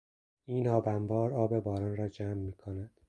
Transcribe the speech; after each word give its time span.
این 0.45 0.67
آب 0.67 0.87
انبار 0.87 1.33
آب 1.33 1.59
باران 1.59 1.95
را 1.97 2.07
جمع 2.09 2.33
میکند. 2.33 2.91